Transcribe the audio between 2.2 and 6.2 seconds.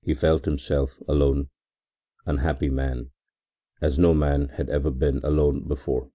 unhappy man, as no man had ever been alone before!